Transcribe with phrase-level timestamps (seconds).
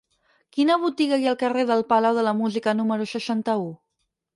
[0.55, 3.75] Quina botiga hi ha al carrer del Palau de la Música número seixanta-u?